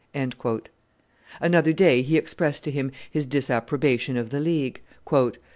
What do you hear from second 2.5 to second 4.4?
to him his disapprobation of the